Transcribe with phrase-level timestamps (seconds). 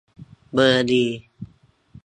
[0.53, 1.03] เบอร์ดี